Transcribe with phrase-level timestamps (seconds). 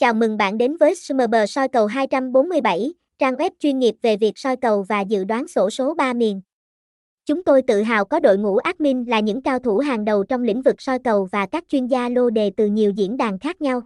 [0.00, 4.38] Chào mừng bạn đến với SMB soi cầu 247, trang web chuyên nghiệp về việc
[4.38, 6.40] soi cầu và dự đoán sổ số 3 miền.
[7.26, 10.42] Chúng tôi tự hào có đội ngũ admin là những cao thủ hàng đầu trong
[10.42, 13.60] lĩnh vực soi cầu và các chuyên gia lô đề từ nhiều diễn đàn khác
[13.60, 13.82] nhau.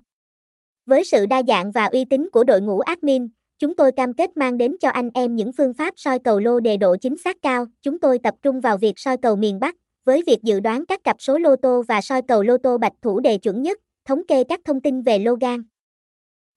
[0.87, 3.29] Với sự đa dạng và uy tín của đội ngũ admin,
[3.59, 6.61] chúng tôi cam kết mang đến cho anh em những phương pháp soi cầu lô
[6.61, 7.67] đề độ chính xác cao.
[7.83, 11.05] Chúng tôi tập trung vào việc soi cầu miền Bắc, với việc dự đoán các
[11.05, 14.27] cặp số lô tô và soi cầu lô tô bạch thủ đề chuẩn nhất, thống
[14.27, 15.63] kê các thông tin về lô gan.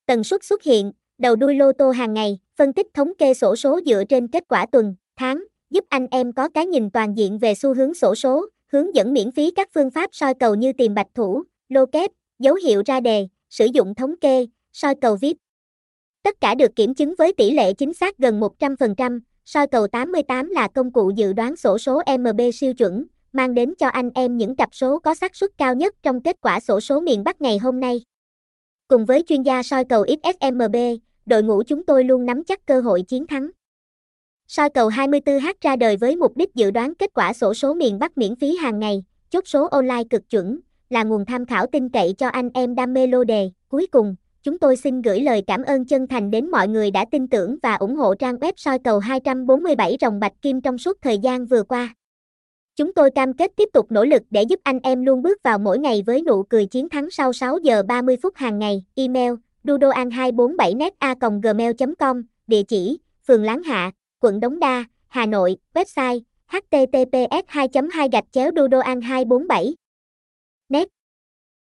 [0.07, 3.55] Tần suất xuất hiện, đầu đuôi lô tô hàng ngày, phân tích thống kê sổ
[3.55, 7.37] số dựa trên kết quả tuần, tháng, giúp anh em có cái nhìn toàn diện
[7.37, 10.73] về xu hướng sổ số, hướng dẫn miễn phí các phương pháp soi cầu như
[10.73, 15.15] tìm bạch thủ, lô kép, dấu hiệu ra đề, sử dụng thống kê, soi cầu
[15.15, 15.37] VIP.
[16.23, 20.49] Tất cả được kiểm chứng với tỷ lệ chính xác gần 100%, soi cầu 88
[20.49, 24.37] là công cụ dự đoán sổ số MB siêu chuẩn, mang đến cho anh em
[24.37, 27.41] những cặp số có xác suất cao nhất trong kết quả sổ số miền Bắc
[27.41, 28.01] ngày hôm nay.
[28.89, 30.75] Cùng với chuyên gia soi cầu XSMB,
[31.25, 33.49] đội ngũ chúng tôi luôn nắm chắc cơ hội chiến thắng.
[34.47, 37.99] Soi cầu 24H ra đời với mục đích dự đoán kết quả sổ số miền
[37.99, 41.89] Bắc miễn phí hàng ngày, chốt số online cực chuẩn, là nguồn tham khảo tin
[41.89, 43.51] cậy cho anh em đam mê lô đề.
[43.69, 47.05] Cuối cùng, chúng tôi xin gửi lời cảm ơn chân thành đến mọi người đã
[47.11, 50.97] tin tưởng và ủng hộ trang web soi cầu 247 rồng bạch kim trong suốt
[51.01, 51.93] thời gian vừa qua.
[52.77, 55.59] Chúng tôi cam kết tiếp tục nỗ lực để giúp anh em luôn bước vào
[55.59, 58.83] mỗi ngày với nụ cười chiến thắng sau 6 giờ 30 phút hàng ngày.
[58.95, 59.33] Email
[59.63, 67.67] dudoan247net a.gmail.com Địa chỉ Phường Láng Hạ, quận Đống Đa, Hà Nội Website https 2
[67.91, 69.75] 2 gạch chéo dudoan 247
[70.69, 70.87] net